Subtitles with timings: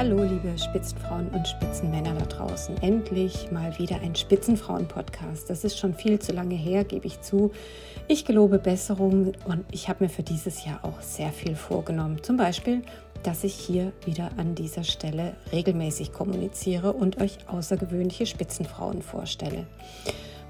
[0.00, 2.74] Hallo, liebe Spitzenfrauen und Spitzenmänner da draußen.
[2.80, 5.50] Endlich mal wieder ein Spitzenfrauen-Podcast.
[5.50, 7.50] Das ist schon viel zu lange her, gebe ich zu.
[8.08, 12.22] Ich gelobe Besserung und ich habe mir für dieses Jahr auch sehr viel vorgenommen.
[12.22, 12.80] Zum Beispiel,
[13.24, 19.66] dass ich hier wieder an dieser Stelle regelmäßig kommuniziere und euch außergewöhnliche Spitzenfrauen vorstelle.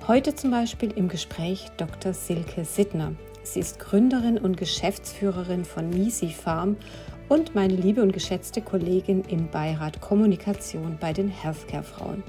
[0.06, 2.14] Heute zum Beispiel im Gespräch Dr.
[2.14, 3.14] Silke Sittner.
[3.42, 6.76] Sie ist Gründerin und Geschäftsführerin von Nisi Farm
[7.30, 12.24] und meine liebe und geschätzte Kollegin im Beirat Kommunikation bei den Healthcare Frauen.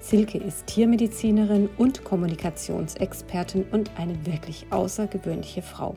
[0.00, 5.94] Silke ist Tiermedizinerin und Kommunikationsexpertin und eine wirklich außergewöhnliche Frau.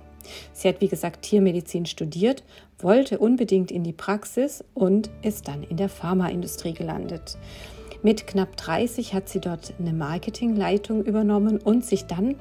[0.52, 2.44] Sie hat wie gesagt Tiermedizin studiert,
[2.80, 7.38] wollte unbedingt in die Praxis und ist dann in der Pharmaindustrie gelandet.
[8.04, 12.36] Mit knapp 30 hat sie dort eine Marketingleitung übernommen und sich dann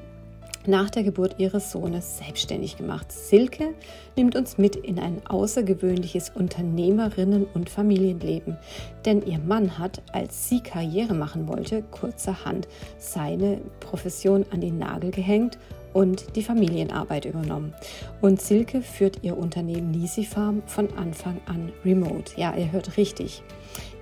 [0.67, 3.11] nach der Geburt ihres Sohnes selbstständig gemacht.
[3.11, 3.73] Silke
[4.15, 8.57] nimmt uns mit in ein außergewöhnliches Unternehmerinnen- und Familienleben,
[9.05, 15.11] denn ihr Mann hat, als sie Karriere machen wollte, kurzerhand seine Profession an den Nagel
[15.11, 15.57] gehängt
[15.93, 17.73] und die Familienarbeit übernommen.
[18.21, 22.33] Und Silke führt ihr Unternehmen Nisi Farm von Anfang an remote.
[22.35, 23.43] Ja, ihr hört richtig.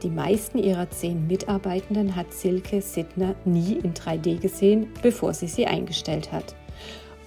[0.04, 5.66] Die meisten ihrer zehn Mitarbeitenden hat Silke Sittner nie in 3D gesehen, bevor sie sie
[5.66, 6.56] eingestellt hat.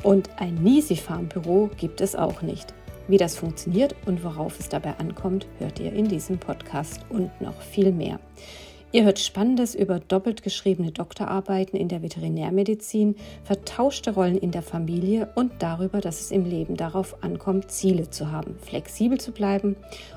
[0.05, 2.73] Und ein Nisi Farm Büro gibt es auch nicht.
[3.09, 7.61] Wie das funktioniert und worauf es dabei ankommt, hört ihr in diesem Podcast und noch
[7.61, 8.21] viel mehr.
[8.93, 15.29] Ihr hört Spannendes über doppelt geschriebene Doktorarbeiten in der Veterinärmedizin, vertauschte Rollen in der Familie
[15.37, 19.77] und darüber, dass es im Leben darauf ankommt, Ziele zu haben, flexibel zu bleiben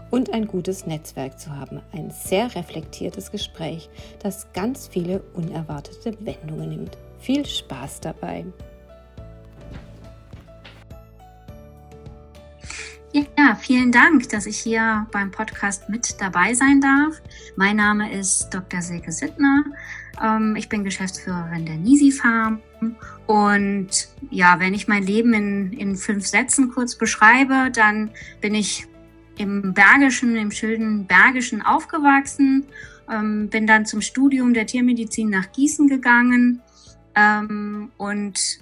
[0.10, 1.82] und ein gutes Netzwerk zu haben.
[1.92, 3.90] Ein sehr reflektiertes Gespräch,
[4.24, 6.98] das ganz viele unerwartete Wendungen nimmt.
[7.20, 8.44] Viel Spaß dabei!
[13.46, 17.22] Ja, vielen Dank, dass ich hier beim Podcast mit dabei sein darf.
[17.58, 18.82] Mein Name ist Dr.
[18.82, 19.66] Silke Sittner.
[20.24, 22.62] Ähm, ich bin Geschäftsführerin der Nisi Farm.
[23.28, 23.90] Und
[24.30, 28.88] ja, wenn ich mein Leben in, in fünf Sätzen kurz beschreibe, dann bin ich
[29.38, 32.66] im Bergischen, im schönen Bergischen aufgewachsen,
[33.12, 36.62] ähm, bin dann zum Studium der Tiermedizin nach Gießen gegangen
[37.14, 38.60] ähm, und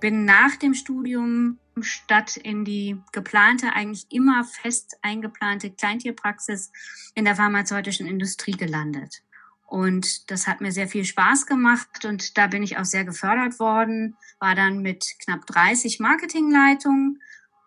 [0.00, 6.72] bin nach dem Studium statt in die geplante, eigentlich immer fest eingeplante Kleintierpraxis
[7.14, 9.22] in der pharmazeutischen Industrie gelandet.
[9.66, 13.58] Und das hat mir sehr viel Spaß gemacht und da bin ich auch sehr gefördert
[13.58, 17.20] worden, war dann mit knapp 30 Marketingleitungen.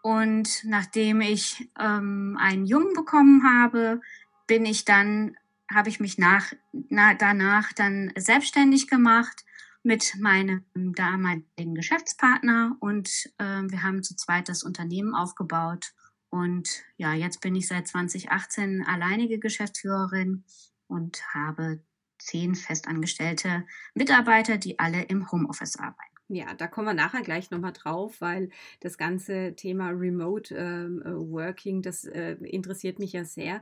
[0.03, 4.00] Und nachdem ich ähm, einen Jungen bekommen habe,
[4.45, 5.35] bin ich dann,
[5.69, 9.44] habe ich mich nach, na, danach dann selbstständig gemacht
[9.88, 15.94] mit meinem damaligen Geschäftspartner und äh, wir haben zu zweit das Unternehmen aufgebaut.
[16.30, 20.44] Und ja, jetzt bin ich seit 2018 alleinige Geschäftsführerin
[20.88, 21.80] und habe
[22.20, 23.66] zehn festangestellte
[23.96, 26.18] Mitarbeiter, die alle im Homeoffice arbeiten.
[26.28, 28.50] Ja, da kommen wir nachher gleich nochmal drauf, weil
[28.81, 33.62] das ganze Thema Remote ähm, äh, Working, das äh, interessiert mich ja sehr.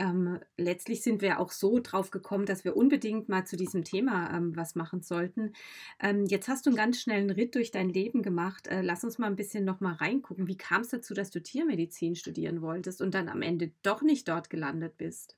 [0.00, 4.34] Ähm, letztlich sind wir auch so drauf gekommen, dass wir unbedingt mal zu diesem Thema
[4.34, 5.52] ähm, was machen sollten.
[6.00, 8.66] Ähm, jetzt hast du einen ganz schnellen Ritt durch dein Leben gemacht.
[8.66, 10.46] Äh, lass uns mal ein bisschen noch mal reingucken.
[10.46, 14.26] Wie kam es dazu, dass du Tiermedizin studieren wolltest und dann am Ende doch nicht
[14.26, 15.36] dort gelandet bist?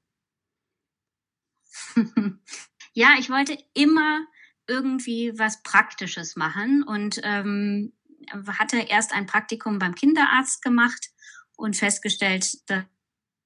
[2.92, 4.24] ja, ich wollte immer
[4.68, 7.94] irgendwie was Praktisches machen und ähm,
[8.46, 11.10] hatte erst ein Praktikum beim Kinderarzt gemacht
[11.56, 12.84] und festgestellt, dass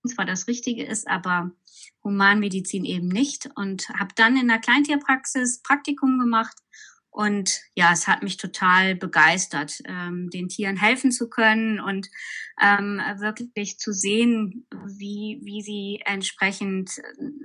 [0.09, 1.53] zwar das Richtige ist, aber
[2.03, 3.49] Humanmedizin eben nicht.
[3.57, 6.57] Und habe dann in der Kleintierpraxis Praktikum gemacht.
[7.11, 12.11] Und ja, es hat mich total begeistert, ähm, den Tieren helfen zu können und
[12.61, 14.67] ähm, wirklich zu sehen,
[14.99, 17.01] wie, wie sie entsprechend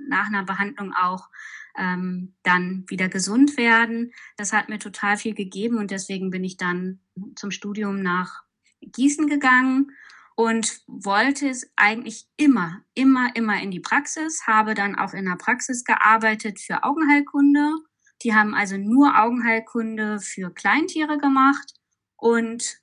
[0.08, 1.30] nach einer Behandlung auch
[1.78, 4.12] ähm, dann wieder gesund werden.
[4.36, 7.00] Das hat mir total viel gegeben und deswegen bin ich dann
[7.34, 8.42] zum Studium nach
[8.82, 9.92] Gießen gegangen
[10.34, 15.36] und wollte es eigentlich immer, immer, immer in die Praxis, habe dann auch in der
[15.36, 17.74] Praxis gearbeitet für Augenheilkunde.
[18.22, 21.74] Die haben also nur Augenheilkunde für Kleintiere gemacht.
[22.16, 22.78] Und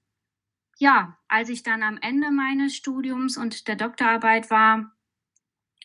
[0.77, 4.95] ja, als ich dann am Ende meines Studiums und der Doktorarbeit war,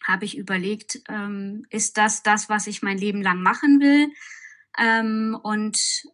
[0.06, 4.12] habe ich überlegt, ähm, ist das das, was ich mein Leben lang machen will?
[4.78, 6.05] Ähm, und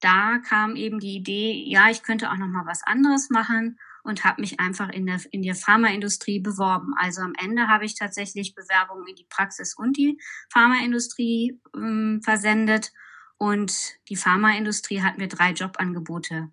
[0.00, 4.24] da kam eben die Idee, ja, ich könnte auch noch mal was anderes machen und
[4.24, 6.94] habe mich einfach in der, in der Pharmaindustrie beworben.
[6.98, 10.20] Also am Ende habe ich tatsächlich Bewerbungen in die Praxis und die
[10.52, 12.92] Pharmaindustrie ähm, versendet.
[13.38, 16.50] Und die Pharmaindustrie hat mir drei Jobangebote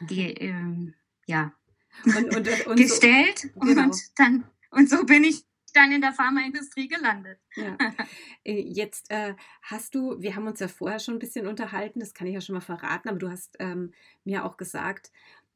[0.00, 0.94] die, ähm,
[1.26, 1.52] ja,
[2.04, 3.38] und, und, und gestellt.
[3.38, 3.84] So, genau.
[3.84, 7.38] Und dann und so bin ich dann in der Pharmaindustrie gelandet.
[7.54, 7.76] Ja.
[8.44, 12.14] Äh, jetzt äh, hast du, wir haben uns ja vorher schon ein bisschen unterhalten, das
[12.14, 13.92] kann ich ja schon mal verraten, aber du hast ähm,
[14.22, 15.10] mir auch gesagt,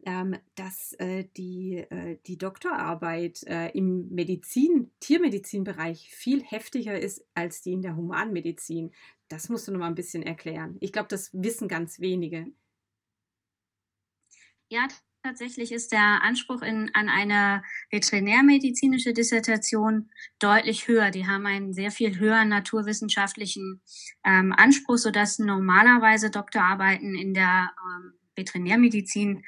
[0.05, 7.63] ähm, dass äh, die, äh, die Doktorarbeit äh, im Medizin, Tiermedizinbereich viel heftiger ist als
[7.63, 8.93] die in der Humanmedizin.
[9.29, 10.77] Das musst du noch mal ein bisschen erklären.
[10.81, 12.47] Ich glaube, das wissen ganz wenige.
[14.69, 14.87] Ja,
[15.23, 21.11] tatsächlich ist der Anspruch in, an eine veterinärmedizinische Dissertation deutlich höher.
[21.11, 23.83] Die haben einen sehr viel höheren naturwissenschaftlichen
[24.25, 29.45] ähm, Anspruch, sodass normalerweise Doktorarbeiten in der ähm, Veterinärmedizin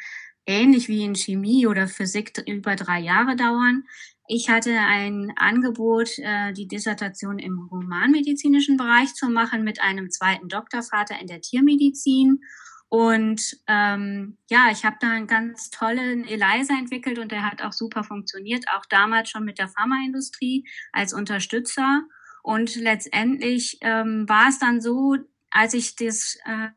[0.46, 3.84] ähnlich wie in Chemie oder Physik über drei Jahre dauern.
[4.28, 10.48] Ich hatte ein Angebot, äh, die Dissertation im humanmedizinischen Bereich zu machen mit einem zweiten
[10.48, 12.40] Doktorvater in der Tiermedizin.
[12.88, 17.72] Und ähm, ja, ich habe da einen ganz tollen ELISA entwickelt und der hat auch
[17.72, 22.02] super funktioniert, auch damals schon mit der Pharmaindustrie als Unterstützer.
[22.42, 25.16] Und letztendlich ähm, war es dann so,
[25.52, 26.70] als ich das, äh,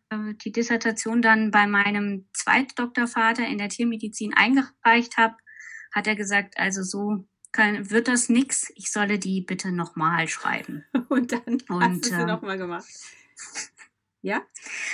[0.43, 5.35] die Dissertation dann bei meinem Zweitdoktorvater in der Tiermedizin eingereicht habe,
[5.93, 10.83] hat er gesagt, also so kann, wird das nix, ich solle die bitte nochmal schreiben.
[11.09, 12.87] Und dann Und, hast du sie äh, nochmal gemacht.
[14.21, 14.37] Ja?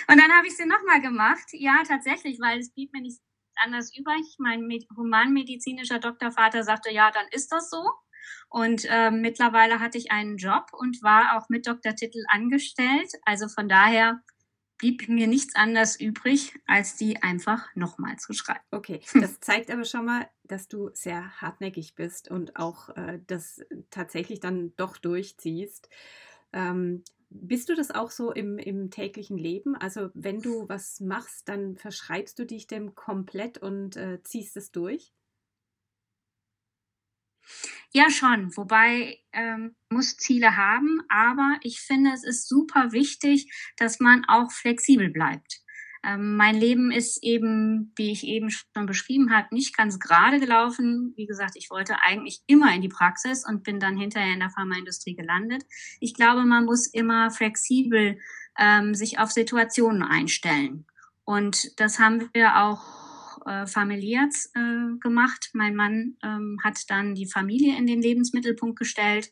[0.07, 1.47] Und dann habe ich sie nochmal gemacht.
[1.53, 3.19] Ja, tatsächlich, weil es blieb mir nicht
[3.55, 4.35] anders übrig.
[4.37, 7.83] Mein humanmedizinischer Doktorvater sagte, ja, dann ist das so.
[8.49, 13.11] Und äh, mittlerweile hatte ich einen Job und war auch mit Doktortitel angestellt.
[13.25, 14.21] Also von daher
[14.81, 18.65] blieb mir nichts anderes übrig, als die einfach nochmal zu schreiben.
[18.71, 23.61] Okay, das zeigt aber schon mal, dass du sehr hartnäckig bist und auch äh, das
[23.91, 25.87] tatsächlich dann doch durchziehst.
[26.51, 29.75] Ähm, bist du das auch so im, im täglichen Leben?
[29.75, 34.71] Also wenn du was machst, dann verschreibst du dich dem komplett und äh, ziehst es
[34.71, 35.13] durch?
[37.93, 38.55] Ja, schon.
[38.55, 44.51] Wobei ähm, muss Ziele haben, aber ich finde, es ist super wichtig, dass man auch
[44.51, 45.61] flexibel bleibt.
[46.03, 51.13] Ähm, mein Leben ist eben, wie ich eben schon beschrieben habe, nicht ganz gerade gelaufen.
[51.15, 54.49] Wie gesagt, ich wollte eigentlich immer in die Praxis und bin dann hinterher in der
[54.49, 55.63] Pharmaindustrie gelandet.
[55.99, 58.17] Ich glaube, man muss immer flexibel
[58.57, 60.85] ähm, sich auf Situationen einstellen.
[61.23, 63.10] Und das haben wir auch
[63.45, 65.49] äh, familiär äh, gemacht.
[65.53, 69.31] Mein Mann ähm, hat dann die Familie in den Lebensmittelpunkt gestellt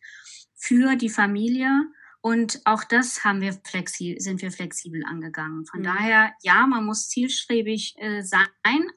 [0.56, 1.88] für die Familie.
[2.22, 5.66] Und auch das haben wir flexi sind wir flexibel angegangen.
[5.66, 5.86] Von mhm.
[5.86, 8.48] daher, ja, man muss zielstrebig äh, sein,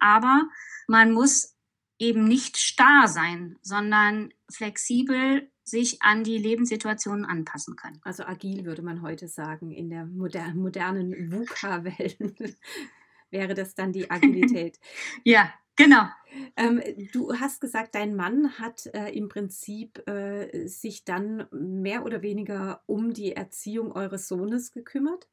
[0.00, 0.48] aber
[0.88, 1.56] man muss
[1.98, 8.00] eben nicht starr sein, sondern flexibel sich an die Lebenssituationen anpassen können.
[8.02, 12.18] Also agil würde man heute sagen in der moder modernen VUCA-Welt.
[13.32, 14.78] Wäre das dann die Agilität.
[15.24, 16.04] ja, genau.
[16.56, 16.82] Ähm,
[17.12, 22.82] du hast gesagt, dein Mann hat äh, im Prinzip äh, sich dann mehr oder weniger
[22.86, 25.28] um die Erziehung eures Sohnes gekümmert.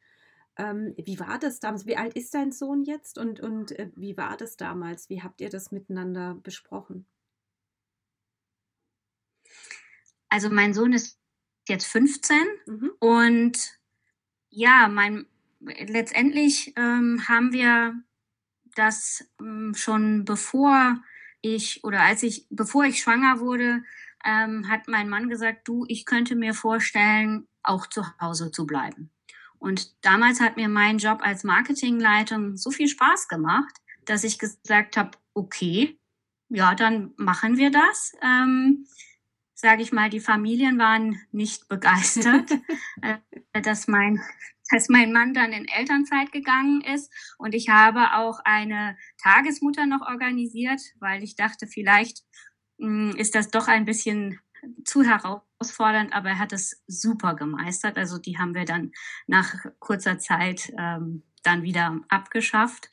[0.57, 1.85] Ähm, wie war das damals?
[1.85, 5.09] Wie alt ist dein Sohn jetzt und, und äh, wie war das damals?
[5.09, 7.05] Wie habt ihr das miteinander besprochen?
[10.27, 11.17] Also mein Sohn ist
[11.67, 12.91] jetzt 15 mhm.
[12.99, 13.79] und
[14.49, 15.27] ja, mein,
[15.59, 18.01] letztendlich ähm, haben wir
[18.75, 21.01] das ähm, schon bevor
[21.41, 23.83] ich oder als ich, bevor ich schwanger wurde,
[24.25, 29.09] ähm, hat mein Mann gesagt, du, ich könnte mir vorstellen, auch zu Hause zu bleiben.
[29.57, 34.97] Und damals hat mir mein Job als Marketingleitung so viel Spaß gemacht, dass ich gesagt
[34.97, 35.99] habe, okay,
[36.49, 38.13] ja, dann machen wir das.
[38.21, 38.85] Ähm,
[39.61, 42.49] Sage ich mal, die Familien waren nicht begeistert,
[43.01, 44.21] äh, dass mein
[44.69, 47.11] dass mein Mann dann in Elternzeit gegangen ist.
[47.37, 52.23] Und ich habe auch eine Tagesmutter noch organisiert, weil ich dachte, vielleicht
[52.77, 54.39] mh, hm, ist das doch ein bisschen
[54.83, 57.97] zu herausfordernd, aber er hat es super gemeistert.
[57.97, 58.91] Also die haben wir dann
[59.25, 62.89] nach kurzer Zeit ähm, dann wieder abgeschafft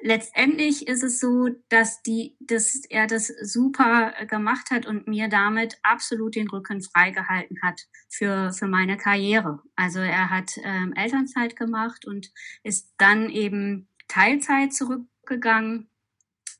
[0.00, 5.78] letztendlich ist es so, dass die, dass er das super gemacht hat und mir damit
[5.82, 9.62] absolut den Rücken freigehalten hat für, für meine Karriere.
[9.74, 12.30] Also er hat ähm, Elternzeit gemacht und
[12.62, 15.88] ist dann eben Teilzeit zurückgegangen,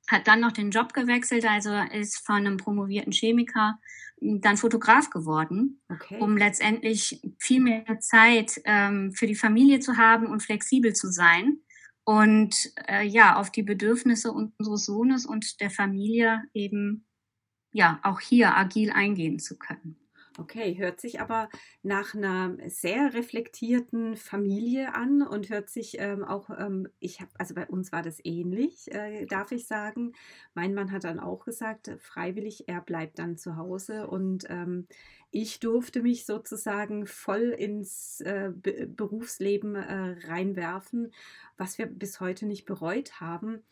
[0.09, 3.79] hat dann noch den Job gewechselt, also ist von einem promovierten Chemiker
[4.19, 6.19] dann Fotograf geworden, okay.
[6.21, 11.59] um letztendlich viel mehr Zeit ähm, für die Familie zu haben und flexibel zu sein
[12.07, 17.05] und äh, ja, auf die Bedürfnisse unseres Sohnes und der Familie eben
[17.73, 20.06] ja auch hier agil eingehen zu können.
[20.39, 21.49] Okay, hört sich aber
[21.83, 27.55] nach einer sehr reflektierten Familie an und hört sich ähm, auch, ähm, ich habe, also
[27.55, 30.13] bei uns war das ähnlich, äh, darf ich sagen.
[30.53, 34.87] Mein Mann hat dann auch gesagt, freiwillig, er bleibt dann zu Hause und ähm,
[35.31, 41.13] ich durfte mich sozusagen voll ins äh, Be Berufsleben äh, reinwerfen,
[41.57, 43.63] was wir bis heute nicht bereut haben.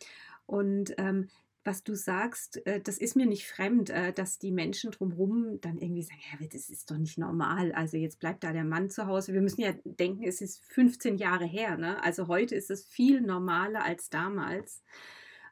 [0.46, 1.28] Und ähm,
[1.64, 5.78] was du sagst, äh, das ist mir nicht fremd, äh, dass die Menschen drumherum dann
[5.78, 7.72] irgendwie sagen, ja, das ist doch nicht normal.
[7.72, 9.32] Also jetzt bleibt da der Mann zu Hause.
[9.32, 11.76] Wir müssen ja denken, es ist 15 Jahre her.
[11.76, 12.02] Ne?
[12.02, 14.82] Also heute ist es viel normaler als damals.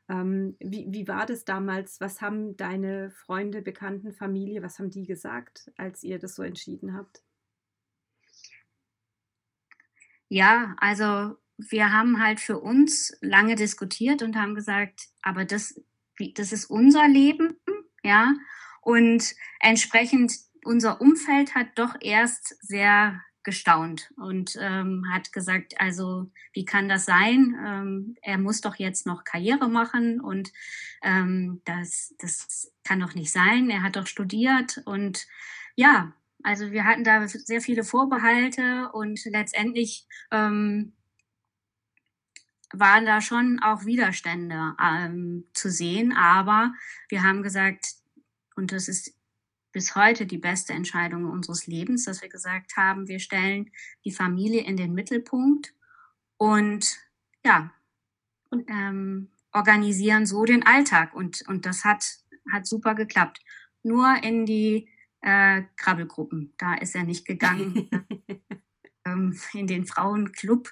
[0.08, 2.00] Ähm, wie, wie war das damals?
[2.00, 6.94] Was haben deine Freunde, Bekannten, Familie, was haben die gesagt, als ihr das so entschieden
[6.94, 7.22] habt?
[10.28, 15.80] Ja, also wir haben halt für uns lange diskutiert und haben gesagt, aber das
[16.34, 17.56] das ist unser Leben,
[18.02, 18.34] ja,
[18.80, 20.32] und entsprechend
[20.64, 27.04] unser Umfeld hat doch erst sehr gestaunt und ähm, hat gesagt, also wie kann das
[27.04, 27.56] sein?
[27.64, 30.52] Ähm, er muss doch jetzt noch Karriere machen und
[31.02, 33.68] ähm, das, das kann doch nicht sein.
[33.70, 35.26] Er hat doch studiert und
[35.74, 36.12] ja,
[36.42, 40.92] also wir hatten da sehr viele Vorbehalte und letztendlich ähm,
[42.72, 46.12] waren da schon auch Widerstände ähm, zu sehen.
[46.12, 46.72] Aber
[47.08, 47.94] wir haben gesagt,
[48.56, 49.14] und das ist
[49.72, 53.70] bis heute die beste Entscheidung unseres Lebens, dass wir gesagt haben, wir stellen
[54.04, 55.74] die Familie in den Mittelpunkt
[56.36, 56.98] und
[57.44, 57.72] ja,
[58.50, 61.14] und, ähm, organisieren so den Alltag.
[61.14, 62.04] Und, und das hat,
[62.52, 63.40] hat super geklappt.
[63.82, 64.88] Nur in die
[65.20, 67.88] äh, Krabbelgruppen, da ist er nicht gegangen.
[69.04, 70.70] ähm, in den Frauenclub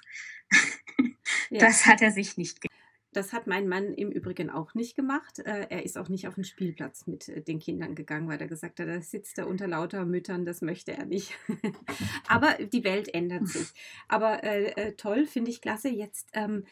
[1.51, 2.71] das hat er sich nicht gemacht.
[3.13, 5.39] Das hat mein Mann im Übrigen auch nicht gemacht.
[5.39, 8.47] Äh, er ist auch nicht auf den Spielplatz mit äh, den Kindern gegangen, weil er
[8.47, 11.33] gesagt hat, da sitzt er unter lauter Müttern, das möchte er nicht.
[12.27, 13.73] Aber die Welt ändert sich.
[14.07, 15.89] Aber äh, äh, toll, finde ich klasse.
[15.89, 16.63] Jetzt ähm,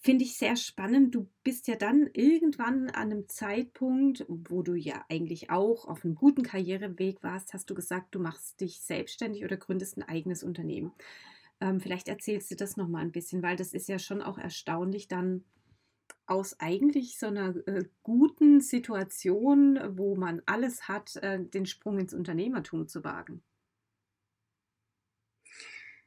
[0.00, 1.14] finde ich sehr spannend.
[1.14, 6.14] Du bist ja dann irgendwann an einem Zeitpunkt, wo du ja eigentlich auch auf einem
[6.14, 10.92] guten Karriereweg warst, hast du gesagt, du machst dich selbstständig oder gründest ein eigenes Unternehmen.
[11.60, 15.08] Ähm, vielleicht erzählst du das nochmal ein bisschen, weil das ist ja schon auch erstaunlich,
[15.08, 15.44] dann
[16.26, 22.14] aus eigentlich so einer äh, guten Situation, wo man alles hat, äh, den Sprung ins
[22.14, 23.42] Unternehmertum zu wagen.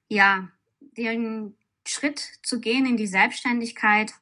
[0.07, 1.55] Ja, den
[1.87, 4.13] Schritt zu gehen in die Selbstständigkeit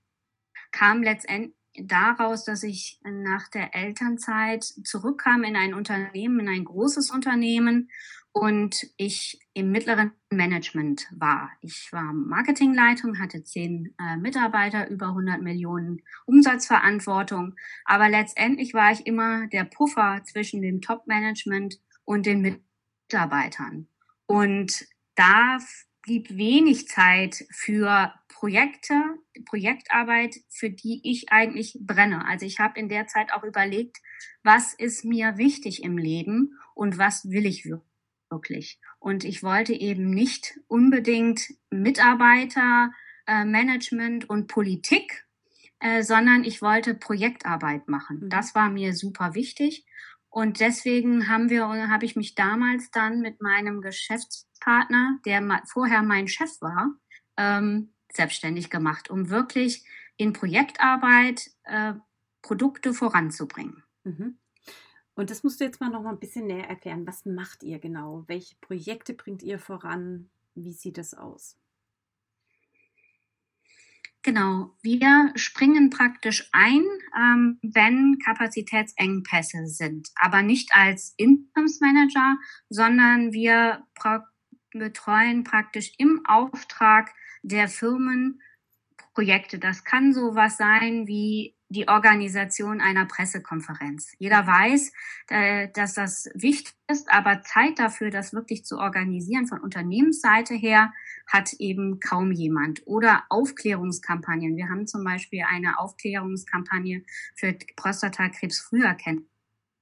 [0.72, 7.12] kam letztendlich daraus, dass ich nach der Elternzeit zurückkam in ein Unternehmen, in ein großes
[7.12, 7.90] Unternehmen
[8.32, 11.52] und ich im mittleren Management war.
[11.62, 17.56] Ich war Marketingleitung, hatte zehn äh, Mitarbeiter, über 100 Millionen Umsatzverantwortung,
[17.86, 22.62] aber letztendlich war ich immer der Puffer zwischen dem Top-Management und den
[23.10, 23.88] Mitarbeitern.
[24.28, 25.58] Und da
[26.10, 28.96] blieb wenig Zeit für Projekte,
[29.46, 32.26] Projektarbeit, für die ich eigentlich brenne.
[32.26, 33.98] Also ich habe in der Zeit auch überlegt,
[34.42, 37.70] was ist mir wichtig im Leben und was will ich
[38.32, 38.80] wirklich.
[38.98, 42.92] Und ich wollte eben nicht unbedingt Mitarbeiter,
[43.28, 45.28] äh, Management und Politik,
[45.80, 48.22] äh, sondern ich wollte Projektarbeit machen.
[48.22, 48.30] Mhm.
[48.30, 49.86] Das war mir super wichtig.
[50.30, 56.28] Und deswegen haben wir, habe ich mich damals dann mit meinem Geschäftspartner, der vorher mein
[56.28, 56.94] Chef war,
[57.38, 59.84] ähm, selbstständig gemacht, um wirklich
[60.18, 61.94] in Projektarbeit äh,
[62.42, 63.84] Produkte voranzubringen.
[64.04, 64.38] Mhm.
[65.16, 67.06] Und das musst du jetzt mal noch mal ein bisschen näher erklären.
[67.06, 68.24] Was macht ihr genau?
[68.28, 70.30] Welche Projekte bringt ihr voran?
[70.56, 71.59] Wie sieht das aus?
[74.22, 76.84] Genau, wir springen praktisch ein,
[77.18, 83.88] ähm, wenn Kapazitätsengpässe sind, aber nicht als Incomes-Manager, sondern wir
[84.74, 88.42] betreuen praktisch im Auftrag der Firmen
[89.14, 89.58] Projekte.
[89.58, 94.12] Das kann sowas sein wie die Organisation einer Pressekonferenz.
[94.18, 94.92] Jeder weiß,
[95.74, 100.92] dass das wichtig ist, aber Zeit dafür, das wirklich zu organisieren von Unternehmensseite her,
[101.28, 102.82] hat eben kaum jemand.
[102.88, 104.58] Oder Aufklärungskampagnen.
[104.58, 107.04] Wir haben zum Beispiel eine Aufklärungskampagne
[107.36, 109.28] für Prostatakrebs Früherkennung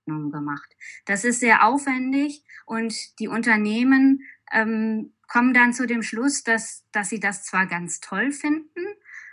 [0.05, 0.75] gemacht.
[1.05, 7.09] Das ist sehr aufwendig und die Unternehmen ähm, kommen dann zu dem Schluss, dass, dass
[7.09, 8.86] sie das zwar ganz toll finden,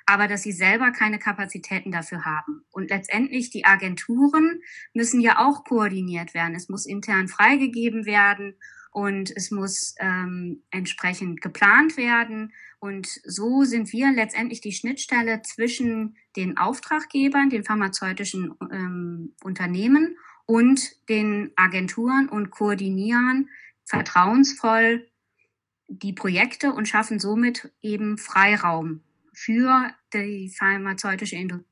[0.06, 2.64] aber dass sie selber keine Kapazitäten dafür haben.
[2.70, 4.60] Und letztendlich die Agenturen
[4.92, 6.54] müssen ja auch koordiniert werden.
[6.54, 8.54] Es muss intern freigegeben werden
[8.90, 12.52] und es muss ähm, entsprechend geplant werden.
[12.78, 20.92] Und so sind wir letztendlich die Schnittstelle zwischen den Auftraggebern, den pharmazeutischen ähm, Unternehmen und
[21.08, 23.48] den Agenturen und koordinieren
[23.84, 25.06] vertrauensvoll
[25.88, 29.02] die Projekte und schaffen somit eben Freiraum
[29.34, 31.64] für die pharmazeutische Industrie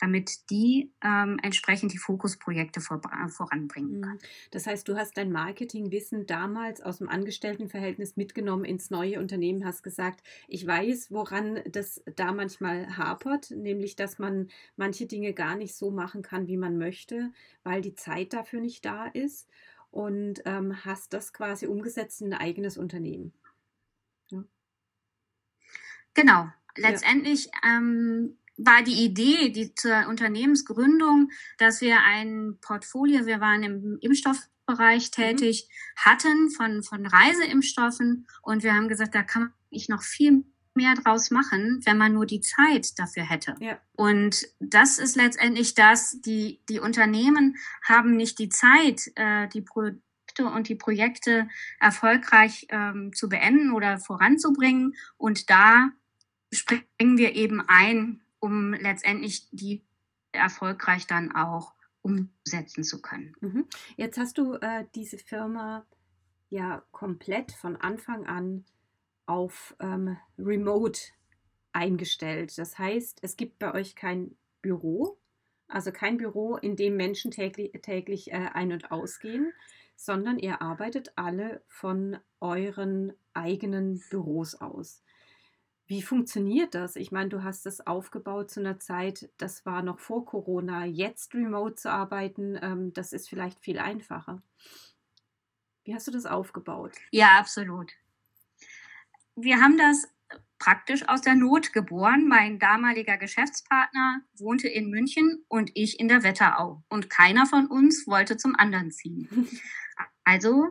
[0.00, 4.14] damit die ähm, entsprechend die Fokusprojekte vor, voranbringen kann.
[4.14, 4.20] Mhm.
[4.50, 9.82] Das heißt, du hast dein Marketingwissen damals aus dem Angestelltenverhältnis mitgenommen ins neue Unternehmen, hast
[9.82, 15.74] gesagt, ich weiß, woran das da manchmal hapert, nämlich, dass man manche Dinge gar nicht
[15.74, 17.32] so machen kann, wie man möchte,
[17.62, 19.48] weil die Zeit dafür nicht da ist
[19.90, 23.32] und ähm, hast das quasi umgesetzt in ein eigenes Unternehmen.
[24.30, 24.44] Ja.
[26.14, 26.48] Genau.
[26.76, 33.98] Letztendlich ähm, war die Idee die zur Unternehmensgründung, dass wir ein Portfolio, wir waren im
[34.00, 35.22] Impfstoffbereich mhm.
[35.22, 36.00] tätig, mhm.
[36.04, 41.30] hatten von, von Reiseimpfstoffen und wir haben gesagt, da kann ich noch viel mehr draus
[41.30, 43.54] machen, wenn man nur die Zeit dafür hätte.
[43.60, 43.78] Ja.
[43.92, 50.00] Und das ist letztendlich das, die, die Unternehmen haben nicht die Zeit, äh, die Produkte
[50.38, 51.48] und die Projekte
[51.80, 54.94] erfolgreich ähm, zu beenden oder voranzubringen.
[55.16, 55.90] Und da
[56.52, 59.84] springen wir eben ein um letztendlich die
[60.32, 63.34] erfolgreich dann auch umsetzen zu können.
[63.40, 63.66] Mhm.
[63.96, 65.86] Jetzt hast du äh, diese Firma
[66.48, 68.64] ja komplett von Anfang an
[69.26, 71.00] auf ähm, Remote
[71.72, 72.56] eingestellt.
[72.58, 75.18] Das heißt, es gibt bei euch kein Büro,
[75.68, 79.52] also kein Büro, in dem Menschen täglich, täglich äh, ein- und ausgehen,
[79.94, 85.04] sondern ihr arbeitet alle von euren eigenen Büros aus.
[85.90, 86.94] Wie funktioniert das?
[86.94, 90.84] Ich meine, du hast das aufgebaut zu einer Zeit, das war noch vor Corona.
[90.84, 94.40] Jetzt remote zu arbeiten, ähm, das ist vielleicht viel einfacher.
[95.82, 96.92] Wie hast du das aufgebaut?
[97.10, 97.90] Ja, absolut.
[99.34, 100.06] Wir haben das
[100.60, 102.28] praktisch aus der Not geboren.
[102.28, 106.84] Mein damaliger Geschäftspartner wohnte in München und ich in der Wetterau.
[106.88, 109.28] Und keiner von uns wollte zum anderen ziehen.
[110.22, 110.68] Also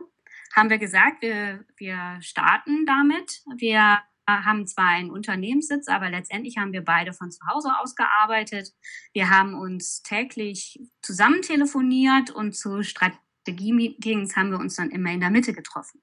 [0.54, 3.42] haben wir gesagt, wir, wir starten damit.
[3.56, 4.00] Wir
[4.44, 8.72] haben zwar einen Unternehmenssitz, aber letztendlich haben wir beide von zu Hause aus gearbeitet.
[9.12, 15.20] Wir haben uns täglich zusammen telefoniert und zu Strategie-Meetings haben wir uns dann immer in
[15.20, 16.02] der Mitte getroffen.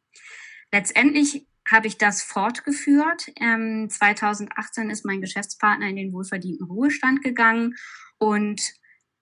[0.71, 3.31] Letztendlich habe ich das fortgeführt.
[3.39, 7.75] Ähm, 2018 ist mein Geschäftspartner in den wohlverdienten Ruhestand gegangen
[8.17, 8.61] und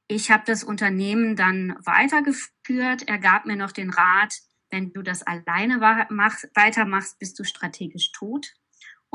[0.08, 3.08] ich habe das Unternehmen dann weitergeführt.
[3.08, 4.36] Er gab mir noch den Rat,
[4.70, 8.54] wenn du das alleine weitermachst, bist du strategisch tot.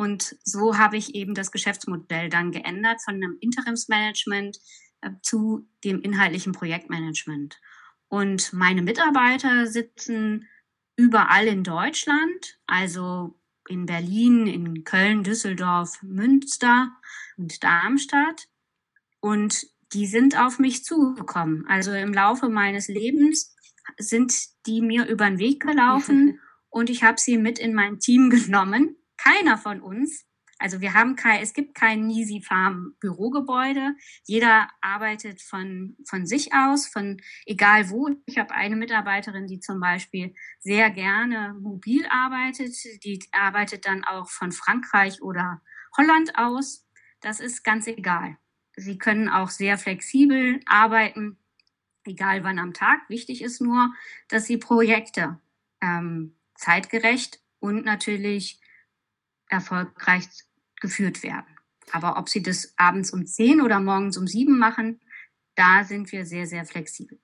[0.00, 4.56] Und so habe ich eben das Geschäftsmodell dann geändert von einem Interimsmanagement
[5.02, 7.60] äh, zu dem inhaltlichen Projektmanagement.
[8.08, 10.48] Und meine Mitarbeiter sitzen
[10.96, 16.90] überall in Deutschland, also in Berlin, in Köln, Düsseldorf, Münster
[17.36, 18.48] und Darmstadt.
[19.20, 21.66] Und die sind auf mich zugekommen.
[21.68, 23.54] Also im Laufe meines Lebens
[23.98, 24.32] sind
[24.64, 28.96] die mir über den Weg gelaufen und ich habe sie mit in mein Team genommen
[29.22, 30.26] keiner von uns,
[30.60, 33.96] also wir haben kein, es gibt kein Nisi Farm Bürogebäude.
[34.24, 38.10] Jeder arbeitet von, von sich aus, von egal wo.
[38.26, 42.74] Ich habe eine Mitarbeiterin, die zum Beispiel sehr gerne mobil arbeitet.
[43.04, 45.62] Die arbeitet dann auch von Frankreich oder
[45.96, 46.86] Holland aus.
[47.22, 48.36] Das ist ganz egal.
[48.76, 51.38] Sie können auch sehr flexibel arbeiten,
[52.04, 53.08] egal wann am Tag.
[53.08, 53.94] Wichtig ist nur,
[54.28, 55.40] dass sie Projekte
[55.80, 58.60] ähm, zeitgerecht und natürlich
[59.50, 60.26] erfolgreich
[60.80, 61.46] geführt werden.
[61.92, 65.00] Aber ob sie das abends um 10 oder morgens um 7 machen,
[65.54, 67.18] da sind wir sehr, sehr flexibel.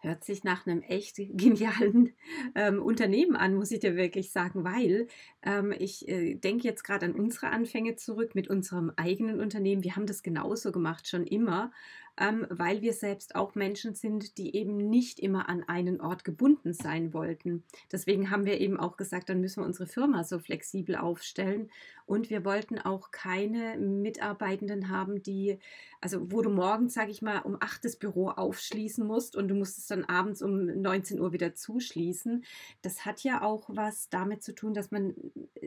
[0.00, 2.14] Hört sich nach einem echt genialen
[2.54, 5.06] ähm, Unternehmen an, muss ich dir wirklich sagen, weil
[5.42, 9.82] ähm, ich äh, denke jetzt gerade an unsere Anfänge zurück mit unserem eigenen Unternehmen.
[9.82, 11.72] Wir haben das genauso gemacht, schon immer
[12.18, 16.72] ähm, weil wir selbst auch Menschen sind, die eben nicht immer an einen Ort gebunden
[16.72, 17.64] sein wollten.
[17.90, 21.70] Deswegen haben wir eben auch gesagt, dann müssen wir unsere Firma so flexibel aufstellen.
[22.06, 25.58] Und wir wollten auch keine Mitarbeitenden haben, die,
[26.02, 29.54] also wo du morgens, sage ich mal, um acht das Büro aufschließen musst und du
[29.54, 32.44] musst es dann abends um 19 Uhr wieder zuschließen.
[32.82, 35.14] Das hat ja auch was damit zu tun, dass man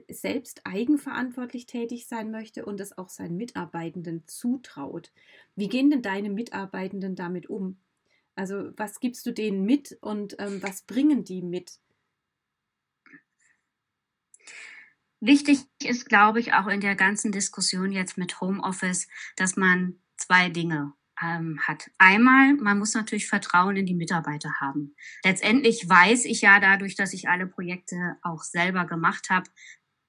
[0.09, 5.11] selbst eigenverantwortlich tätig sein möchte und es auch seinen Mitarbeitenden zutraut.
[5.57, 7.81] Wie gehen denn deine Mitarbeitenden damit um?
[8.35, 11.79] Also was gibst du denen mit und ähm, was bringen die mit?
[15.19, 20.49] Wichtig ist, glaube ich, auch in der ganzen Diskussion jetzt mit Homeoffice, dass man zwei
[20.49, 21.89] Dinge ähm, hat.
[21.97, 24.95] Einmal, man muss natürlich Vertrauen in die Mitarbeiter haben.
[25.23, 29.49] Letztendlich weiß ich ja dadurch, dass ich alle Projekte auch selber gemacht habe,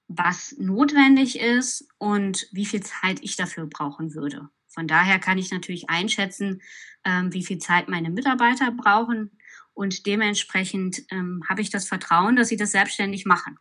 [0.07, 4.49] was notwendig ist und wie viel Zeit ich dafür brauchen würde.
[4.69, 6.61] Von daher kann ich natürlich einschätzen,
[7.03, 9.31] ähm, wie viel Zeit meine Mitarbeiter brauchen
[9.73, 13.57] und dementsprechend ähm, habe ich das Vertrauen, dass sie das selbstständig machen.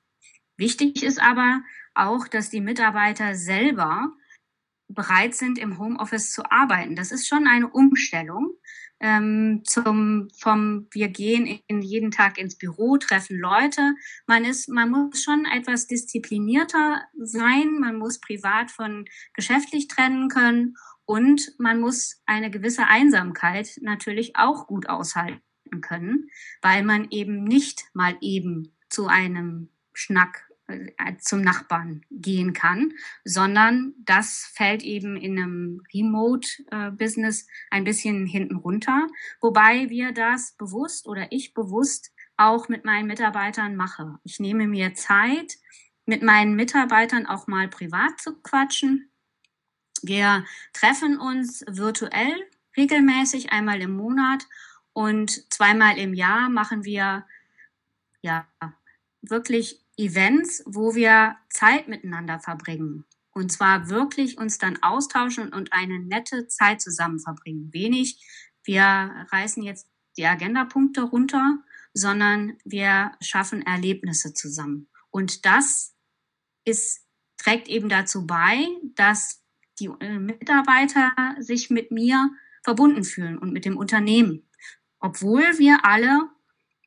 [0.57, 1.63] Wichtig ist aber
[1.95, 4.13] auch, dass die Mitarbeiter selber
[4.89, 6.97] bereit sind, im Homeoffice zu arbeiten.
[6.97, 8.55] Das ist schon eine Umstellung
[9.01, 13.95] ähm, zum vom wir gehen in jeden Tag ins Büro, treffen Leute.
[14.27, 17.79] Man ist, man muss schon etwas disziplinierter sein.
[17.79, 20.75] Man muss privat von geschäftlich trennen können
[21.09, 25.41] und man muss eine gewisse Einsamkeit natürlich auch gut aushalten
[25.81, 26.29] können,
[26.61, 32.93] weil man eben nicht mal eben zu einem Schnack äh, zum Nachbarn gehen kann,
[33.25, 39.07] sondern das fällt eben in einem Remote-Business äh, ein bisschen hinten runter,
[39.41, 44.19] wobei wir das bewusst oder ich bewusst auch mit meinen Mitarbeitern mache.
[44.25, 45.57] Ich nehme mir Zeit,
[46.05, 49.08] mit meinen Mitarbeitern auch mal privat zu quatschen.
[50.03, 52.35] Wir treffen uns virtuell
[52.77, 54.47] regelmäßig einmal im Monat
[54.93, 57.25] und zweimal im Jahr machen wir
[58.23, 58.47] ja
[59.23, 63.05] wirklich Events, wo wir Zeit miteinander verbringen.
[63.33, 67.73] Und zwar wirklich uns dann austauschen und eine nette Zeit zusammen verbringen.
[67.73, 68.21] Wenig,
[68.65, 71.59] wir reißen jetzt die Agendapunkte runter,
[71.95, 74.89] sondern wir schaffen Erlebnisse zusammen.
[75.11, 75.95] Und das
[76.65, 77.07] ist,
[77.37, 79.38] trägt eben dazu bei, dass
[79.79, 82.31] die äh, Mitarbeiter sich mit mir
[82.63, 84.49] verbunden fühlen und mit dem Unternehmen,
[85.01, 86.29] obwohl wir alle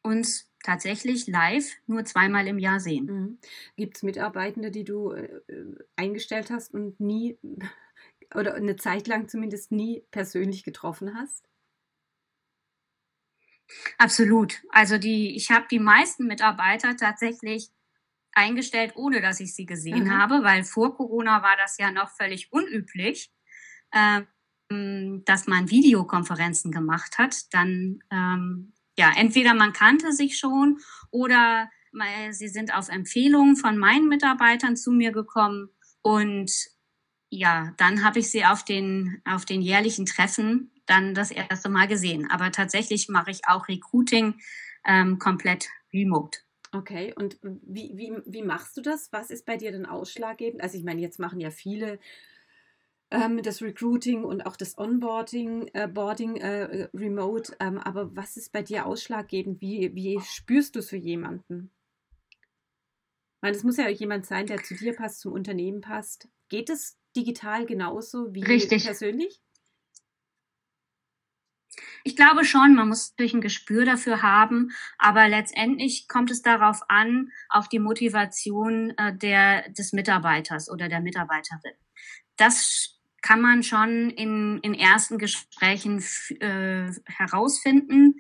[0.03, 3.05] uns tatsächlich live nur zweimal im Jahr sehen.
[3.05, 3.39] Mhm.
[3.75, 5.41] Gibt es Mitarbeitende, die du äh,
[5.95, 7.37] eingestellt hast und nie
[8.35, 11.47] oder eine Zeit lang zumindest nie persönlich getroffen hast?
[13.97, 14.61] Absolut.
[14.69, 17.69] Also die, ich habe die meisten Mitarbeiter tatsächlich
[18.33, 20.17] eingestellt, ohne dass ich sie gesehen mhm.
[20.17, 23.31] habe, weil vor Corona war das ja noch völlig unüblich,
[23.93, 24.27] ähm,
[25.25, 27.53] dass man Videokonferenzen gemacht hat.
[27.53, 31.69] Dann ähm, ja, entweder man kannte sich schon oder
[32.31, 35.67] sie sind auf Empfehlung von meinen Mitarbeitern zu mir gekommen
[36.01, 36.49] und
[37.29, 41.87] ja, dann habe ich sie auf den, auf den jährlichen Treffen dann das erste Mal
[41.87, 42.29] gesehen.
[42.29, 44.35] Aber tatsächlich mache ich auch Recruiting
[44.85, 46.39] ähm, komplett remote.
[46.73, 49.11] Okay, und wie, wie, wie machst du das?
[49.11, 50.61] Was ist bei dir denn ausschlaggebend?
[50.61, 51.99] Also ich meine, jetzt machen ja viele
[53.11, 57.53] ähm, das Recruiting und auch das Onboarding, äh, Boarding äh, remote.
[57.59, 59.59] Ähm, aber was ist bei dir ausschlaggebend?
[59.59, 61.71] Wie, wie spürst du es für jemanden?
[63.41, 66.29] Weil es muss ja jemand sein, der zu dir passt, zum Unternehmen passt.
[66.47, 68.85] Geht es digital genauso wie Richtig.
[68.85, 69.41] persönlich?
[72.03, 76.81] Ich glaube schon, man muss natürlich ein Gespür dafür haben, aber letztendlich kommt es darauf
[76.89, 81.73] an, auf die Motivation äh, der, des Mitarbeiters oder der Mitarbeiterin.
[82.37, 86.03] Das kann man schon in, in ersten Gesprächen
[86.39, 88.15] äh, herausfinden,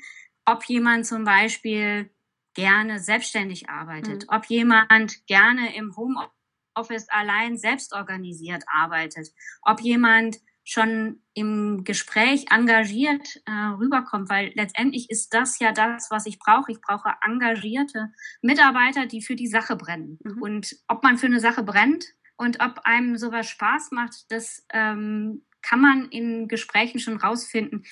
[0.45, 2.11] ob jemand zum Beispiel
[2.53, 4.35] gerne selbstständig arbeitet, mhm.
[4.35, 9.29] ob jemand gerne im Homeoffice allein selbst organisiert arbeitet,
[9.61, 10.37] ob jemand
[10.71, 16.71] schon im Gespräch engagiert äh, rüberkommt, weil letztendlich ist das ja das, was ich brauche.
[16.71, 20.19] Ich brauche engagierte Mitarbeiter, die für die Sache brennen.
[20.23, 20.41] Mhm.
[20.41, 22.05] Und ob man für eine Sache brennt,
[22.41, 27.83] und ob einem sowas Spaß macht, das ähm, kann man in Gesprächen schon rausfinden.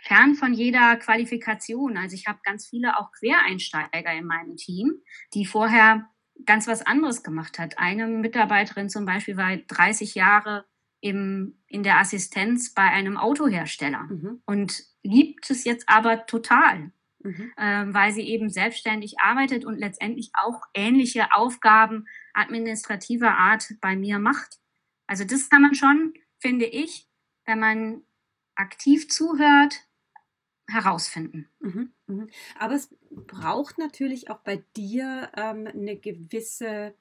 [0.00, 1.96] Fern von jeder Qualifikation.
[1.96, 5.02] Also ich habe ganz viele auch Quereinsteiger in meinem Team,
[5.34, 6.08] die vorher
[6.46, 7.78] ganz was anderes gemacht hat.
[7.78, 10.64] Eine Mitarbeiterin zum Beispiel war 30 Jahre
[11.00, 14.42] im, in der Assistenz bei einem Autohersteller mhm.
[14.46, 17.52] und liebt es jetzt aber total, mhm.
[17.56, 24.18] äh, weil sie eben selbstständig arbeitet und letztendlich auch ähnliche Aufgaben administrativer Art bei mir
[24.18, 24.58] macht.
[25.06, 27.08] Also das kann man schon, finde ich,
[27.44, 28.02] wenn man
[28.54, 29.88] aktiv zuhört,
[30.70, 31.48] herausfinden.
[31.60, 32.28] Mhm, mhm.
[32.58, 36.94] Aber es braucht natürlich auch bei dir ähm, eine gewisse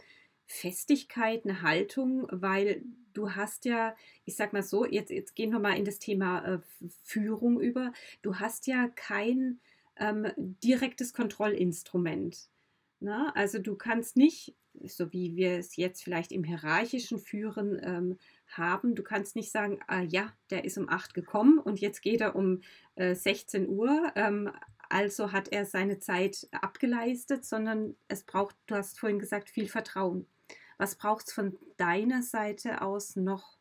[0.47, 2.83] Festigkeit, eine Haltung, weil
[3.13, 6.43] du hast ja, ich sag mal so, jetzt, jetzt gehen wir mal in das Thema
[6.45, 6.59] äh,
[7.03, 7.93] Führung über.
[8.21, 9.59] Du hast ja kein
[9.97, 12.49] ähm, direktes Kontrollinstrument.
[12.99, 13.31] Ne?
[13.35, 18.95] Also du kannst nicht so wie wir es jetzt vielleicht im hierarchischen Führen ähm, haben.
[18.95, 22.35] Du kannst nicht sagen, ah, ja, der ist um 8 gekommen und jetzt geht er
[22.35, 22.61] um
[22.95, 24.11] äh, 16 Uhr.
[24.15, 24.51] Ähm,
[24.89, 30.27] also hat er seine Zeit abgeleistet, sondern es braucht, du hast vorhin gesagt, viel Vertrauen.
[30.77, 33.57] Was braucht es von deiner Seite aus noch?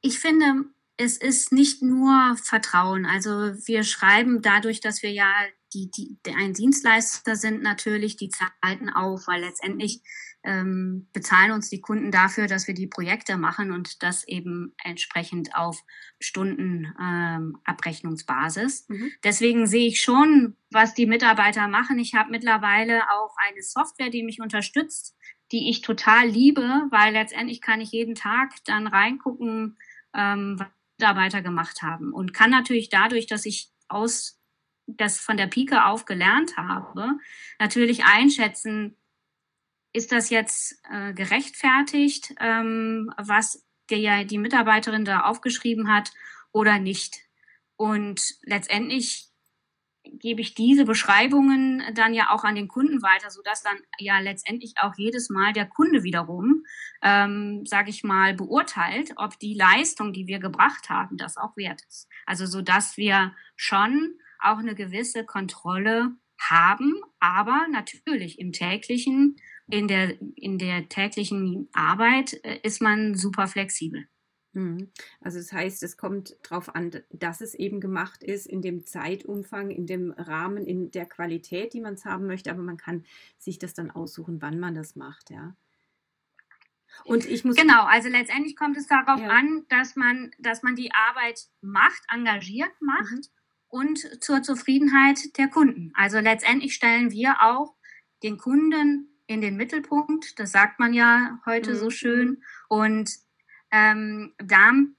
[0.00, 3.06] Ich finde, es ist nicht nur Vertrauen.
[3.06, 3.30] Also
[3.66, 5.32] wir schreiben dadurch, dass wir ja
[5.72, 10.02] die, die, ein Dienstleister sind, natürlich die Zeiten auf, weil letztendlich
[10.44, 15.56] ähm, bezahlen uns die Kunden dafür, dass wir die Projekte machen und das eben entsprechend
[15.56, 15.82] auf
[16.20, 18.86] Stundenabrechnungsbasis.
[18.90, 19.10] Ähm, mhm.
[19.24, 21.98] Deswegen sehe ich schon, was die Mitarbeiter machen.
[21.98, 25.16] Ich habe mittlerweile auch eine Software, die mich unterstützt,
[25.50, 29.78] die ich total liebe, weil letztendlich kann ich jeden Tag dann reingucken,
[30.14, 34.40] ähm, was Mitarbeiter gemacht haben und kann natürlich dadurch, dass ich aus
[34.86, 37.18] das von der Pike auf gelernt habe,
[37.58, 38.96] natürlich einschätzen,
[39.94, 46.10] ist das jetzt äh, gerechtfertigt, ähm, was der, die Mitarbeiterin da aufgeschrieben hat
[46.52, 47.20] oder nicht?
[47.76, 49.30] Und letztendlich
[50.02, 54.74] gebe ich diese Beschreibungen dann ja auch an den Kunden weiter, sodass dann ja letztendlich
[54.80, 56.64] auch jedes Mal der Kunde wiederum,
[57.00, 61.80] ähm, sage ich mal, beurteilt, ob die Leistung, die wir gebracht haben, das auch wert
[61.88, 62.08] ist.
[62.26, 69.36] Also so dass wir schon auch eine gewisse Kontrolle haben, aber natürlich im täglichen
[69.68, 74.06] in der, in der täglichen Arbeit äh, ist man super flexibel.
[74.54, 74.90] Mhm.
[75.20, 79.70] Also das heißt, es kommt darauf an, dass es eben gemacht ist in dem Zeitumfang,
[79.70, 83.04] in dem Rahmen, in der Qualität, die man es haben möchte, aber man kann
[83.38, 85.56] sich das dann aussuchen, wann man das macht, ja.
[87.04, 89.28] Und ich muss genau, also letztendlich kommt es darauf ja.
[89.28, 93.22] an, dass man, dass man die Arbeit macht, engagiert macht mhm.
[93.66, 95.90] und zur Zufriedenheit der Kunden.
[95.94, 97.74] Also letztendlich stellen wir auch
[98.22, 100.38] den Kunden in den Mittelpunkt.
[100.38, 101.76] Das sagt man ja heute mhm.
[101.76, 102.42] so schön.
[102.68, 103.10] Und
[103.70, 104.94] ähm, damit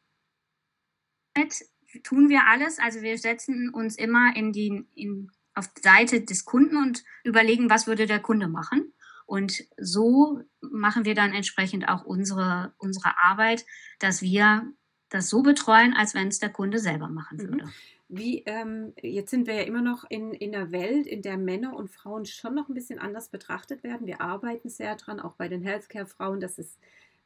[2.03, 2.79] tun wir alles.
[2.79, 7.69] Also wir setzen uns immer in die, in, auf die Seite des Kunden und überlegen,
[7.69, 8.93] was würde der Kunde machen.
[9.25, 13.65] Und so machen wir dann entsprechend auch unsere, unsere Arbeit,
[13.99, 14.71] dass wir
[15.09, 17.47] das so betreuen, als wenn es der Kunde selber machen mhm.
[17.47, 17.69] würde.
[18.07, 21.75] Wie, ähm, jetzt sind wir ja immer noch in, in einer Welt, in der Männer
[21.75, 24.05] und Frauen schon noch ein bisschen anders betrachtet werden.
[24.05, 26.77] Wir arbeiten sehr dran, auch bei den Healthcare-Frauen, dass es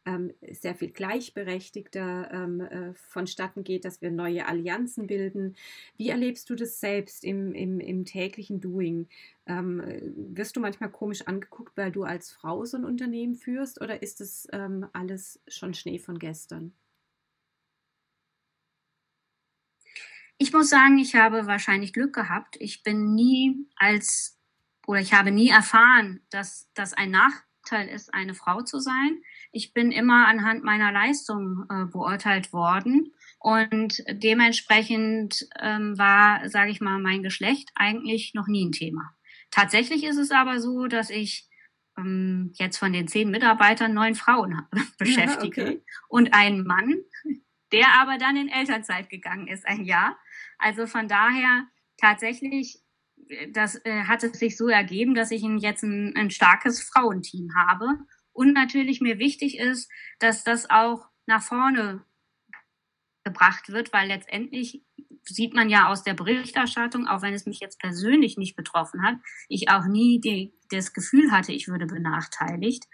[0.06, 5.56] ähm, sehr viel gleichberechtigter ähm, äh, vonstatten geht, dass wir neue Allianzen bilden.
[5.98, 9.08] Wie erlebst du das selbst im, im, im täglichen Doing?
[9.46, 9.84] Ähm,
[10.16, 14.22] wirst du manchmal komisch angeguckt, weil du als Frau so ein Unternehmen führst oder ist
[14.22, 16.74] das ähm, alles schon Schnee von gestern?
[20.42, 22.56] Ich muss sagen, ich habe wahrscheinlich Glück gehabt.
[22.60, 24.40] Ich bin nie als
[24.88, 29.22] oder ich habe nie erfahren, dass das ein Nachteil ist, eine Frau zu sein.
[29.52, 36.82] Ich bin immer anhand meiner Leistung äh, beurteilt worden und dementsprechend ähm, war, sage ich
[36.82, 39.14] mal, mein Geschlecht eigentlich noch nie ein Thema.
[39.52, 41.48] Tatsächlich ist es aber so, dass ich
[41.98, 44.62] ähm, jetzt von den zehn Mitarbeitern neun Frauen
[44.98, 45.84] beschäftige ja, okay.
[46.08, 46.96] und einen Mann,
[47.72, 50.18] der aber dann in Elternzeit gegangen ist, ein Jahr.
[50.60, 51.66] Also von daher
[51.98, 52.80] tatsächlich,
[53.52, 57.98] das äh, hat es sich so ergeben, dass ich jetzt ein, ein starkes Frauenteam habe.
[58.32, 62.06] Und natürlich mir wichtig ist, dass das auch nach vorne
[63.24, 64.84] gebracht wird, weil letztendlich
[65.24, 69.16] sieht man ja aus der Berichterstattung, auch wenn es mich jetzt persönlich nicht betroffen hat,
[69.48, 72.86] ich auch nie die, das Gefühl hatte, ich würde benachteiligt.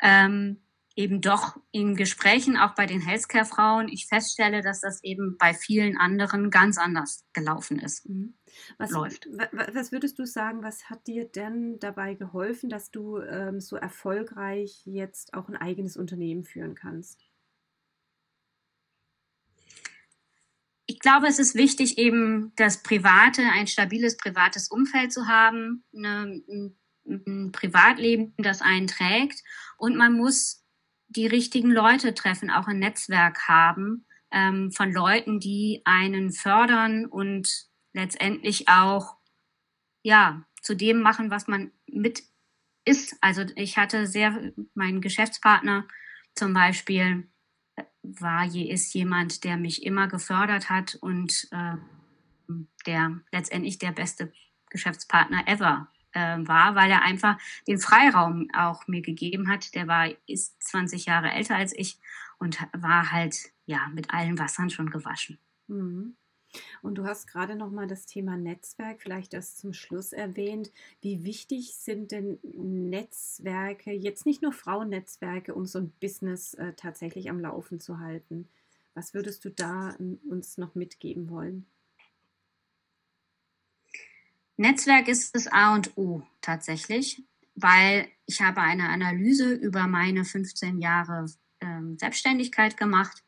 [0.00, 0.62] Ähm,
[0.96, 5.96] eben doch in Gesprächen, auch bei den Healthcare-Frauen, ich feststelle, dass das eben bei vielen
[5.96, 8.08] anderen ganz anders gelaufen ist.
[8.08, 8.34] Mhm.
[8.78, 9.28] Was, läuft.
[9.52, 14.82] Was würdest du sagen, was hat dir denn dabei geholfen, dass du ähm, so erfolgreich
[14.84, 17.20] jetzt auch ein eigenes Unternehmen führen kannst?
[20.86, 26.42] Ich glaube, es ist wichtig, eben das private, ein stabiles privates Umfeld zu haben, eine,
[26.48, 26.76] ein,
[27.06, 29.42] ein Privatleben, das einen trägt.
[29.76, 30.63] Und man muss
[31.16, 37.68] die richtigen Leute treffen, auch ein Netzwerk haben ähm, von Leuten, die einen fördern und
[37.92, 39.16] letztendlich auch
[40.02, 42.22] ja zu dem machen, was man mit
[42.84, 43.16] ist.
[43.20, 45.86] Also ich hatte sehr, mein Geschäftspartner
[46.34, 47.28] zum Beispiel
[48.02, 51.76] war je ist jemand, der mich immer gefördert hat und äh,
[52.86, 54.32] der letztendlich der beste
[54.70, 59.74] Geschäftspartner ever war, weil er einfach den Freiraum auch mir gegeben hat.
[59.74, 61.98] Der war, ist 20 Jahre älter als ich
[62.38, 65.38] und war halt, ja, mit allen Wassern schon gewaschen.
[65.68, 66.16] Mhm.
[66.82, 70.70] Und du hast gerade noch mal das Thema Netzwerk vielleicht das zum Schluss erwähnt.
[71.00, 77.28] Wie wichtig sind denn Netzwerke, jetzt nicht nur Frauennetzwerke, um so ein Business äh, tatsächlich
[77.30, 78.48] am Laufen zu halten?
[78.94, 81.66] Was würdest du da ähm, uns noch mitgeben wollen?
[84.56, 87.22] Netzwerk ist das A und O tatsächlich,
[87.54, 91.26] weil ich habe eine Analyse über meine 15 Jahre
[91.60, 93.24] ähm, Selbstständigkeit gemacht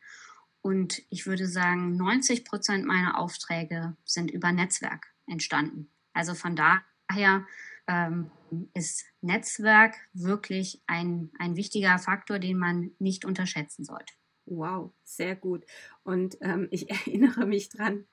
[0.61, 5.89] und ich würde sagen, 90 Prozent meiner Aufträge sind über Netzwerk entstanden.
[6.13, 7.45] Also von daher
[7.87, 8.31] ähm,
[8.73, 14.13] ist Netzwerk wirklich ein, ein wichtiger Faktor, den man nicht unterschätzen sollte.
[14.49, 15.65] Wow, sehr gut.
[16.05, 18.05] Und ähm, ich erinnere mich dran,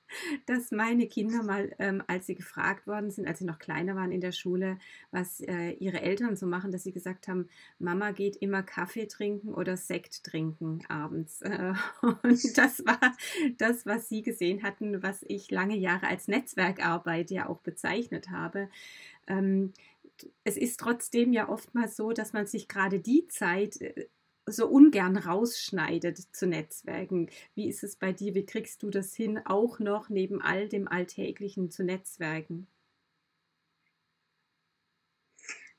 [0.47, 4.11] dass meine Kinder mal, ähm, als sie gefragt worden sind, als sie noch kleiner waren
[4.11, 4.79] in der Schule,
[5.13, 9.55] was äh, ihre Eltern so machen, dass sie gesagt haben, Mama geht immer Kaffee trinken
[9.55, 11.41] oder Sekt trinken abends.
[11.43, 13.17] Äh, und das war
[13.59, 18.69] das, was sie gesehen hatten, was ich lange Jahre als Netzwerkarbeit ja auch bezeichnet habe.
[19.29, 19.73] Ähm,
[20.43, 24.09] es ist trotzdem ja oftmals so, dass man sich gerade die Zeit äh,
[24.47, 27.31] so ungern rausschneidet zu Netzwerken.
[27.55, 28.35] Wie ist es bei dir?
[28.35, 32.67] Wie kriegst du das hin, auch noch neben all dem Alltäglichen zu Netzwerken?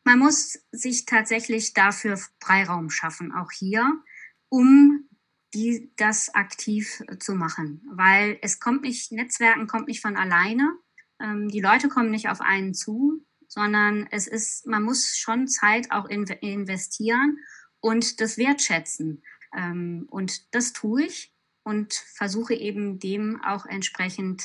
[0.04, 3.92] Man muss sich tatsächlich dafür Freiraum schaffen, auch hier,
[4.50, 5.10] um
[5.56, 7.82] die, das aktiv zu machen.
[7.92, 10.78] Weil es kommt nicht, Netzwerken kommt nicht von alleine.
[11.20, 15.92] Ähm, die Leute kommen nicht auf einen zu, sondern es ist, man muss schon Zeit
[15.92, 17.40] auch in, investieren
[17.86, 19.22] und das wertschätzen.
[19.56, 21.32] Ähm, und das tue ich
[21.64, 24.42] und versuche eben dem auch entsprechend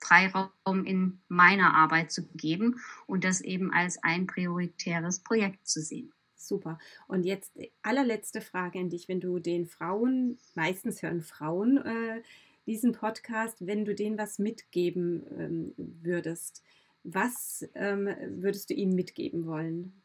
[0.00, 6.12] Freiraum in meiner Arbeit zu geben und das eben als ein prioritäres Projekt zu sehen.
[6.34, 6.80] Super.
[7.06, 12.22] Und jetzt allerletzte Frage an dich, wenn du den Frauen, meistens hören Frauen äh,
[12.66, 16.64] diesen Podcast, wenn du denen was mitgeben ähm, würdest,
[17.04, 20.03] was ähm, würdest du ihnen mitgeben wollen?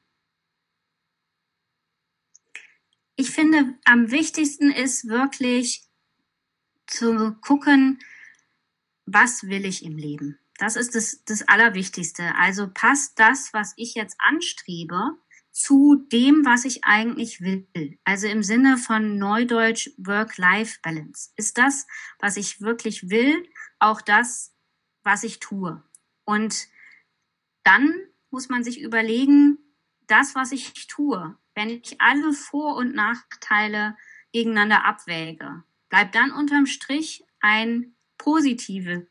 [3.19, 5.83] Ich finde, am wichtigsten ist wirklich
[6.87, 7.99] zu gucken,
[9.05, 10.39] was will ich im Leben?
[10.57, 12.33] Das ist das, das Allerwichtigste.
[12.35, 15.17] Also passt das, was ich jetzt anstrebe,
[15.51, 17.99] zu dem, was ich eigentlich will.
[18.05, 21.31] Also im Sinne von Neudeutsch Work-Life-Balance.
[21.35, 21.87] Ist das,
[22.19, 23.45] was ich wirklich will,
[23.79, 24.55] auch das,
[25.03, 25.83] was ich tue?
[26.23, 26.69] Und
[27.63, 27.93] dann
[28.29, 29.57] muss man sich überlegen,
[30.07, 33.97] das, was ich tue, wenn ich alle Vor- und Nachteile
[34.31, 39.03] gegeneinander abwäge, bleibt dann unterm Strich ein positives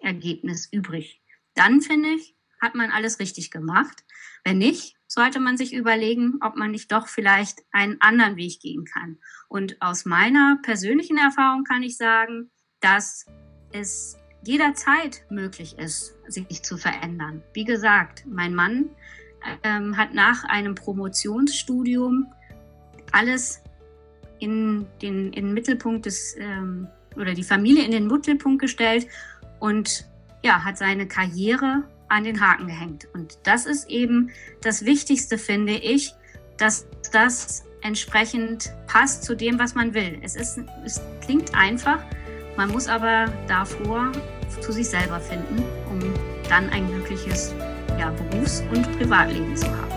[0.00, 1.20] Ergebnis übrig.
[1.54, 4.02] Dann finde ich, hat man alles richtig gemacht.
[4.44, 8.86] Wenn nicht, sollte man sich überlegen, ob man nicht doch vielleicht einen anderen Weg gehen
[8.86, 9.18] kann.
[9.48, 13.26] Und aus meiner persönlichen Erfahrung kann ich sagen, dass
[13.72, 17.42] es jederzeit möglich ist, sich zu verändern.
[17.52, 18.88] Wie gesagt, mein Mann
[19.62, 22.26] ähm, hat nach einem Promotionsstudium
[23.12, 23.62] alles
[24.38, 29.06] in den, in den Mittelpunkt des ähm, oder die Familie in den Mittelpunkt gestellt
[29.60, 30.06] und
[30.42, 33.06] ja, hat seine Karriere an den Haken gehängt.
[33.14, 34.30] Und das ist eben
[34.62, 36.14] das Wichtigste, finde ich,
[36.58, 40.18] dass das entsprechend passt zu dem, was man will.
[40.22, 42.04] Es, ist, es klingt einfach,
[42.56, 44.12] man muss aber davor
[44.60, 46.00] zu sich selber finden, um
[46.48, 47.54] dann ein glückliches
[47.98, 49.91] ja, Berufs- und Privatleben zu haben.